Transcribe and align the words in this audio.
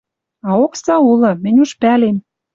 А 0.47 0.49
окса 0.63 0.95
улы, 1.09 1.31
мӹнь 1.43 1.61
уж 1.63 1.71
пӓлем 1.81 2.17